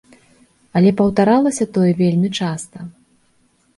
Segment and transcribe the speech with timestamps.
[0.79, 2.79] Але паўтаралася тое вельмі часта.